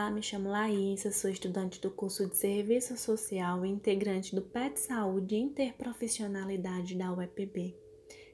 Olá, 0.00 0.10
me 0.10 0.22
chamo 0.22 0.48
Laísa, 0.48 1.12
sou 1.12 1.28
estudante 1.30 1.78
do 1.78 1.90
curso 1.90 2.26
de 2.26 2.34
Serviço 2.34 2.96
Social 2.96 3.66
e 3.66 3.68
integrante 3.68 4.34
do 4.34 4.40
PET 4.40 4.80
Saúde 4.80 5.36
Interprofissionalidade 5.36 6.94
da 6.94 7.12
UEPB. 7.12 7.76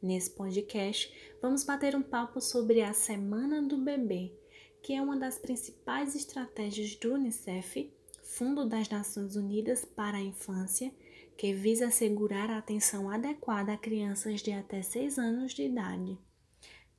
Nesse 0.00 0.30
podcast, 0.30 1.12
vamos 1.42 1.64
bater 1.64 1.96
um 1.96 2.02
papo 2.02 2.40
sobre 2.40 2.80
a 2.80 2.92
Semana 2.92 3.60
do 3.60 3.76
Bebê, 3.76 4.32
que 4.80 4.94
é 4.94 5.02
uma 5.02 5.16
das 5.16 5.36
principais 5.36 6.14
estratégias 6.14 6.94
do 6.94 7.14
UNICEF, 7.14 7.92
Fundo 8.22 8.64
das 8.64 8.88
Nações 8.88 9.34
Unidas 9.34 9.84
para 9.84 10.18
a 10.18 10.22
Infância, 10.22 10.94
que 11.36 11.52
visa 11.52 11.88
assegurar 11.88 12.50
a 12.50 12.58
atenção 12.58 13.10
adequada 13.10 13.72
a 13.72 13.76
crianças 13.76 14.40
de 14.40 14.52
até 14.52 14.80
6 14.80 15.18
anos 15.18 15.52
de 15.52 15.64
idade. 15.64 16.16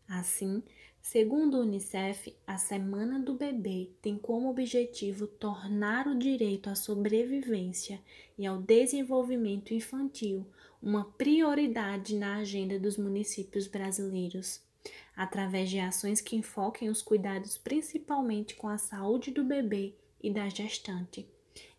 Assim, 0.09 0.61
Segundo 1.01 1.57
o 1.57 1.61
Unicef, 1.61 2.35
a 2.45 2.57
Semana 2.57 3.19
do 3.19 3.33
Bebê 3.33 3.89
tem 4.01 4.17
como 4.17 4.49
objetivo 4.49 5.25
tornar 5.25 6.07
o 6.07 6.17
direito 6.17 6.69
à 6.69 6.75
sobrevivência 6.75 7.99
e 8.37 8.45
ao 8.45 8.61
desenvolvimento 8.61 9.73
infantil 9.73 10.45
uma 10.81 11.05
prioridade 11.05 12.15
na 12.15 12.37
agenda 12.37 12.79
dos 12.79 12.97
municípios 12.97 13.67
brasileiros, 13.67 14.61
através 15.15 15.69
de 15.69 15.79
ações 15.79 16.21
que 16.21 16.35
enfoquem 16.35 16.89
os 16.89 17.01
cuidados 17.01 17.57
principalmente 17.57 18.55
com 18.55 18.67
a 18.67 18.77
saúde 18.77 19.31
do 19.31 19.43
bebê 19.43 19.95
e 20.21 20.31
da 20.31 20.47
gestante. 20.47 21.27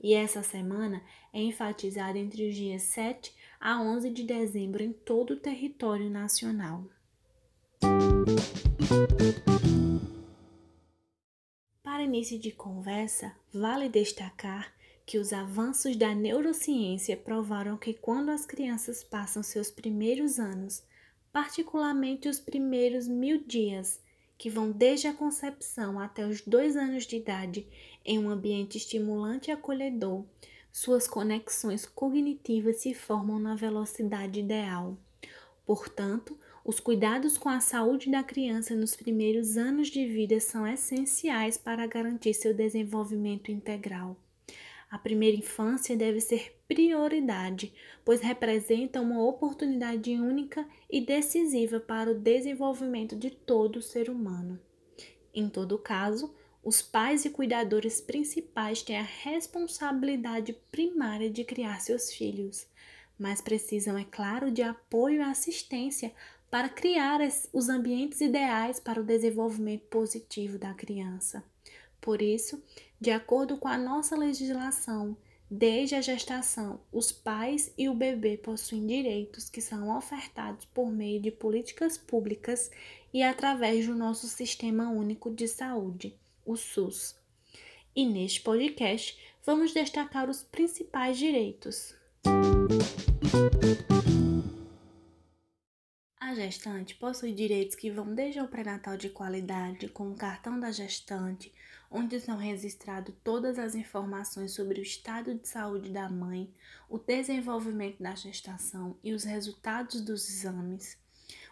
E 0.03 0.13
essa 0.13 0.43
semana 0.43 1.03
é 1.33 1.41
enfatizada 1.41 2.19
entre 2.19 2.49
os 2.49 2.55
dias 2.55 2.83
7 2.83 3.33
a 3.61 3.81
11 3.81 4.11
de 4.11 4.25
dezembro 4.25 4.83
em 4.83 4.93
todo 4.93 5.35
o 5.35 5.41
território 5.41 6.11
nacional. 6.11 6.85
Para 11.83 12.03
início 12.03 12.39
de 12.39 12.51
conversa, 12.51 13.35
vale 13.53 13.89
destacar 13.89 14.73
que 15.07 15.19
os 15.19 15.33
avanços 15.33 15.97
da 15.97 16.15
neurociência 16.15 17.17
provaram 17.17 17.77
que 17.77 17.95
quando 17.95 18.31
as 18.31 18.47
crianças 18.47 19.03
passam 19.03 19.43
seus 19.43 19.71
primeiros 19.71 20.39
anos, 20.39 20.83
particularmente 21.33 22.29
os 22.29 22.39
primeiros 22.39 23.09
mil 23.09 23.43
dias, 23.45 24.01
que 24.39 24.49
vão 24.49 24.71
desde 24.71 25.07
a 25.07 25.13
concepção 25.13 25.99
até 25.99 26.27
os 26.27 26.41
dois 26.41 26.77
anos 26.77 27.07
de 27.07 27.17
idade, 27.17 27.67
em 28.05 28.19
um 28.19 28.31
ambiente 28.31 28.79
estimulante 28.79 29.51
e 29.51 29.53
acolhedor, 29.53 30.25
suas 30.73 31.09
conexões 31.09 31.85
cognitivas 31.85 32.77
se 32.77 32.95
formam 32.95 33.39
na 33.39 33.55
velocidade 33.55 34.41
ideal. 34.41 34.97
Portanto, 35.71 36.37
os 36.65 36.81
cuidados 36.81 37.39
com 37.39 37.49
a 37.49 37.61
saúde 37.61 38.11
da 38.11 38.25
criança 38.25 38.75
nos 38.75 38.97
primeiros 38.97 39.57
anos 39.57 39.87
de 39.87 40.05
vida 40.05 40.41
são 40.41 40.67
essenciais 40.67 41.57
para 41.57 41.87
garantir 41.87 42.35
seu 42.35 42.53
desenvolvimento 42.53 43.53
integral. 43.53 44.17
A 44.91 44.99
primeira 44.99 45.37
infância 45.37 45.97
deve 45.97 46.21
ser 46.21 46.61
prioridade, 46.67 47.73
pois 48.05 48.21
representa 48.21 49.01
uma 49.01 49.23
oportunidade 49.23 50.11
única 50.11 50.67
e 50.91 51.01
decisiva 51.01 51.79
para 51.79 52.11
o 52.11 52.19
desenvolvimento 52.19 53.15
de 53.15 53.31
todo 53.31 53.81
ser 53.81 54.11
humano. 54.11 54.59
Em 55.33 55.49
todo 55.49 55.79
caso, 55.79 56.35
os 56.65 56.83
pais 56.83 57.25
e 57.25 57.31
cuidadores 57.31 58.01
principais 58.01 58.83
têm 58.83 58.99
a 58.99 59.03
responsabilidade 59.03 60.53
primária 60.73 61.31
de 61.31 61.45
criar 61.45 61.81
seus 61.81 62.13
filhos, 62.13 62.67
mas 63.21 63.43
precisam, 63.43 63.99
é 63.99 64.05
claro, 64.05 64.51
de 64.51 64.63
apoio 64.63 65.21
e 65.21 65.23
assistência 65.23 66.11
para 66.51 66.71
criar 66.71 67.21
os 67.53 67.69
ambientes 67.69 68.23
ideais 68.23 68.81
para 68.81 68.99
o 68.99 69.05
desenvolvimento 69.05 69.83
positivo 69.83 70.59
da 70.59 70.73
criança. 70.73 71.45
Por 72.01 72.23
isso, 72.23 72.63
de 72.99 73.11
acordo 73.11 73.59
com 73.59 73.69
a 73.69 73.77
nossa 73.77 74.17
legislação, 74.17 75.15
desde 75.51 75.95
a 75.95 76.01
gestação, 76.01 76.81
os 76.91 77.13
pais 77.13 77.71
e 77.77 77.91
o 77.91 77.95
bebê 77.95 78.39
possuem 78.39 78.87
direitos 78.87 79.51
que 79.51 79.61
são 79.61 79.95
ofertados 79.95 80.65
por 80.65 80.91
meio 80.91 81.21
de 81.21 81.31
políticas 81.31 81.99
públicas 81.99 82.71
e 83.13 83.23
através 83.23 83.87
do 83.87 83.95
nosso 83.95 84.27
Sistema 84.29 84.89
Único 84.89 85.31
de 85.31 85.47
Saúde, 85.47 86.17
o 86.45 86.57
SUS. 86.57 87.15
E 87.95 88.07
neste 88.07 88.41
podcast, 88.41 89.19
vamos 89.45 89.75
destacar 89.75 90.31
os 90.31 90.43
principais 90.43 91.19
direitos. 91.19 91.95
A 96.19 96.35
gestante 96.35 96.97
possui 96.97 97.33
direitos 97.33 97.77
que 97.77 97.89
vão 97.89 98.13
desde 98.13 98.41
o 98.41 98.49
pré-natal 98.49 98.97
de 98.97 99.09
qualidade, 99.09 99.89
com 99.89 100.11
o 100.11 100.17
cartão 100.17 100.59
da 100.59 100.73
gestante, 100.73 101.53
onde 101.89 102.19
são 102.19 102.37
registradas 102.37 103.15
todas 103.23 103.57
as 103.57 103.77
informações 103.77 104.53
sobre 104.53 104.81
o 104.81 104.83
estado 104.83 105.33
de 105.33 105.47
saúde 105.47 105.91
da 105.91 106.09
mãe, 106.09 106.53
o 106.89 106.99
desenvolvimento 106.99 108.03
da 108.03 108.17
gestação 108.17 108.99
e 109.03 109.13
os 109.13 109.23
resultados 109.23 110.01
dos 110.01 110.29
exames, 110.29 110.99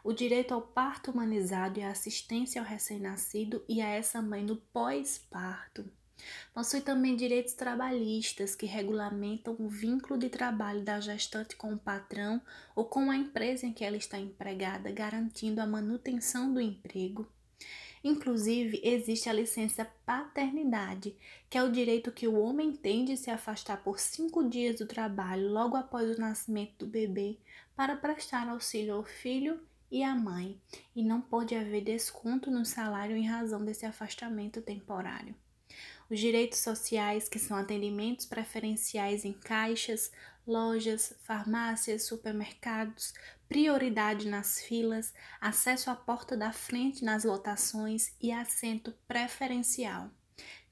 o 0.03 0.13
direito 0.13 0.55
ao 0.55 0.63
parto 0.63 1.13
humanizado 1.13 1.79
e 1.79 1.83
a 1.85 1.91
assistência 1.91 2.61
ao 2.61 2.67
recém-nascido 2.67 3.65
e 3.69 3.81
a 3.81 3.89
essa 3.89 4.21
mãe 4.21 4.45
no 4.45 4.57
pós-parto 4.57 5.89
Possui 6.53 6.81
também 6.81 7.15
direitos 7.15 7.55
trabalhistas 7.55 8.55
que 8.55 8.67
regulamentam 8.67 9.55
o 9.59 9.69
vínculo 9.69 10.19
de 10.19 10.29
trabalho 10.29 10.83
da 10.83 10.99
gestante 11.01 11.55
com 11.55 11.73
o 11.73 11.79
patrão 11.79 12.43
ou 12.75 12.85
com 12.85 13.11
a 13.11 13.17
empresa 13.17 13.67
em 13.67 13.73
que 13.73 13.85
ela 13.85 13.97
está 13.97 14.19
empregada, 14.19 14.91
garantindo 14.91 15.61
a 15.61 15.67
manutenção 15.67 16.53
do 16.53 16.61
emprego. 16.61 17.29
Inclusive, 18.03 18.81
existe 18.85 19.29
a 19.29 19.33
licença 19.33 19.85
paternidade, 20.07 21.17
que 21.51 21.59
é 21.59 21.63
o 21.63 21.71
direito 21.71 22.13
que 22.13 22.29
o 22.29 22.39
homem 22.39 22.73
tem 22.73 23.05
de 23.05 23.17
se 23.17 23.31
afastar 23.31 23.83
por 23.83 23.99
cinco 23.99 24.49
dias 24.49 24.79
do 24.79 24.87
trabalho 24.87 25.49
logo 25.49 25.77
após 25.77 26.17
o 26.17 26.21
nascimento 26.21 26.85
do 26.85 26.87
bebê 26.87 27.39
para 27.75 27.97
prestar 27.97 28.49
auxílio 28.49 28.95
ao 28.95 29.05
filho 29.05 29.61
e 29.91 30.03
à 30.03 30.15
mãe, 30.15 30.61
e 30.95 31.03
não 31.03 31.21
pode 31.21 31.55
haver 31.55 31.83
desconto 31.83 32.51
no 32.51 32.65
salário 32.65 33.17
em 33.17 33.27
razão 33.27 33.65
desse 33.65 33.87
afastamento 33.87 34.61
temporário 34.61 35.35
os 36.11 36.19
direitos 36.19 36.59
sociais, 36.59 37.29
que 37.29 37.39
são 37.39 37.57
atendimentos 37.57 38.25
preferenciais 38.25 39.25
em 39.25 39.33
caixas, 39.33 40.11
lojas, 40.47 41.15
farmácias, 41.23 42.05
supermercados, 42.05 43.13
prioridade 43.49 44.27
nas 44.27 44.61
filas, 44.61 45.13
acesso 45.41 45.91
à 45.91 45.95
porta 45.95 46.37
da 46.37 46.53
frente 46.53 47.05
nas 47.05 47.25
lotações 47.25 48.15
e 48.21 48.33
assento 48.33 48.95
preferencial. 49.07 50.11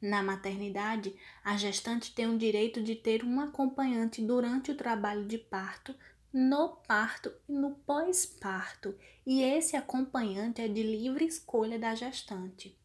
Na 0.01 0.23
maternidade, 0.23 1.15
a 1.43 1.57
gestante 1.57 2.15
tem 2.15 2.27
o 2.27 2.39
direito 2.39 2.83
de 2.83 2.95
ter 2.95 3.25
um 3.25 3.41
acompanhante 3.41 4.23
durante 4.23 4.71
o 4.71 4.77
trabalho 4.77 5.27
de 5.27 5.39
parto, 5.39 5.95
no 6.33 6.77
parto 6.87 7.33
e 7.49 7.53
no 7.53 7.75
pós-parto, 7.75 8.95
e 9.27 9.43
esse 9.43 9.75
acompanhante 9.75 10.61
é 10.61 10.69
de 10.69 10.83
livre 10.83 11.25
escolha 11.25 11.79
da 11.79 11.95
gestante. 11.95 12.77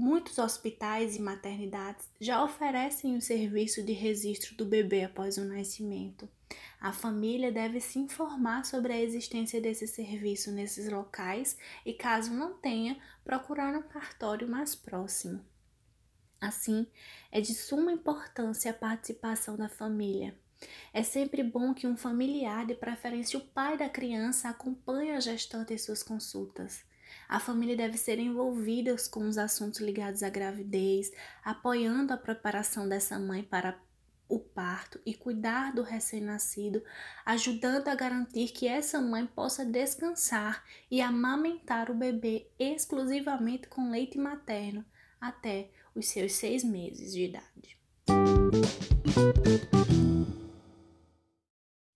Muitos 0.00 0.38
hospitais 0.38 1.16
e 1.16 1.20
maternidades 1.20 2.08
já 2.20 2.44
oferecem 2.44 3.16
o 3.16 3.20
serviço 3.20 3.82
de 3.82 3.92
registro 3.92 4.54
do 4.54 4.64
bebê 4.64 5.02
após 5.02 5.38
o 5.38 5.44
nascimento. 5.44 6.28
A 6.80 6.92
família 6.92 7.50
deve 7.50 7.80
se 7.80 7.98
informar 7.98 8.64
sobre 8.64 8.92
a 8.92 9.00
existência 9.02 9.60
desse 9.60 9.88
serviço 9.88 10.52
nesses 10.52 10.88
locais 10.88 11.58
e, 11.84 11.92
caso 11.92 12.32
não 12.32 12.54
tenha, 12.54 12.96
procurar 13.24 13.74
um 13.74 13.82
cartório 13.82 14.46
mais 14.46 14.72
próximo. 14.72 15.44
Assim, 16.40 16.86
é 17.32 17.40
de 17.40 17.52
suma 17.52 17.90
importância 17.90 18.70
a 18.70 18.74
participação 18.74 19.56
da 19.56 19.68
família. 19.68 20.38
É 20.92 21.02
sempre 21.02 21.42
bom 21.42 21.74
que 21.74 21.88
um 21.88 21.96
familiar, 21.96 22.64
de 22.64 22.76
preferência 22.76 23.36
o 23.36 23.42
pai 23.42 23.76
da 23.76 23.88
criança, 23.88 24.48
acompanhe 24.48 25.10
a 25.10 25.18
gestante 25.18 25.74
em 25.74 25.78
suas 25.78 26.04
consultas. 26.04 26.86
A 27.28 27.38
família 27.40 27.76
deve 27.76 27.96
ser 27.96 28.18
envolvida 28.18 28.94
com 29.10 29.26
os 29.28 29.38
assuntos 29.38 29.80
ligados 29.80 30.22
à 30.22 30.28
gravidez, 30.28 31.10
apoiando 31.44 32.12
a 32.12 32.16
preparação 32.16 32.88
dessa 32.88 33.18
mãe 33.18 33.42
para 33.42 33.78
o 34.28 34.38
parto 34.38 35.00
e 35.06 35.14
cuidar 35.14 35.72
do 35.74 35.82
recém-nascido, 35.82 36.82
ajudando 37.24 37.88
a 37.88 37.94
garantir 37.94 38.48
que 38.48 38.68
essa 38.68 39.00
mãe 39.00 39.26
possa 39.26 39.64
descansar 39.64 40.62
e 40.90 41.00
amamentar 41.00 41.90
o 41.90 41.94
bebê 41.94 42.46
exclusivamente 42.58 43.68
com 43.68 43.90
leite 43.90 44.18
materno 44.18 44.84
até 45.20 45.70
os 45.94 46.08
seus 46.08 46.32
seis 46.32 46.62
meses 46.62 47.12
de 47.12 47.24
idade. 47.24 47.78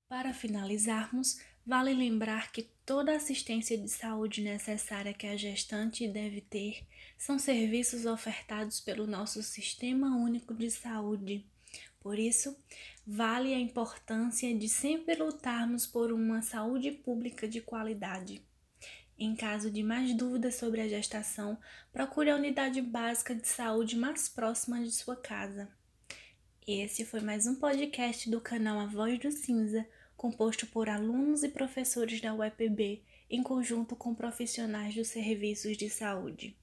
Para 0.09 0.33
finalizarmos, 0.33 1.39
vale 1.67 1.95
lembrar 1.95 2.53
que 2.53 2.69
toda 2.85 3.15
assistência 3.15 3.79
de 3.79 3.89
saúde 3.89 4.43
necessária 4.43 5.15
que 5.15 5.27
a 5.27 5.37
gestante 5.37 6.09
deve 6.09 6.41
ter 6.41 6.85
são 7.17 7.39
serviços 7.39 8.05
ofertados 8.05 8.81
pelo 8.81 9.07
nosso 9.07 9.43
Sistema 9.43 10.17
Único 10.17 10.55
de 10.55 10.71
Saúde. 10.71 11.47
Por 12.01 12.19
isso, 12.19 12.57
vale 13.07 13.55
a 13.55 13.59
importância 13.59 14.53
de 14.57 14.69
sempre 14.69 15.15
lutarmos 15.15 15.87
por 15.87 16.13
uma 16.13 16.43
saúde 16.43 16.91
pública 16.91 17.47
de 17.47 17.61
qualidade. 17.61 18.43
Em 19.17 19.37
caso 19.37 19.71
de 19.71 19.85
mais 19.85 20.13
dúvidas 20.15 20.57
sobre 20.57 20.81
a 20.81 20.89
gestação, 20.89 21.57
procure 21.93 22.31
a 22.31 22.35
unidade 22.35 22.83
básica 22.83 23.35
de 23.35 23.47
saúde 23.47 23.97
mais 23.97 24.29
próxima 24.29 24.83
de 24.83 24.91
sua 24.91 25.15
casa. 25.15 25.69
Esse 26.67 27.05
foi 27.05 27.21
mais 27.21 27.47
um 27.47 27.55
podcast 27.55 28.29
do 28.29 28.41
canal 28.41 28.81
A 28.81 28.87
Voz 28.87 29.19
do 29.21 29.31
Cinza, 29.31 29.87
composto 30.23 30.69
por 30.69 30.89
alunos 30.89 31.43
e 31.43 31.49
professores 31.49 32.21
da 32.21 32.33
UEPB, 32.33 33.03
em 33.29 33.43
conjunto 33.43 33.97
com 33.97 34.15
profissionais 34.15 34.95
dos 34.95 35.09
serviços 35.09 35.77
de 35.77 35.91
saúde. 35.91 36.57